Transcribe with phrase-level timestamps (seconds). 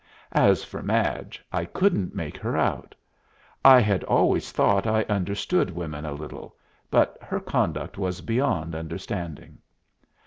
[0.31, 2.95] As for Madge, I couldn't make her out.
[3.63, 6.55] I had always thought I understood women a little,
[6.89, 9.59] but her conduct was beyond understanding.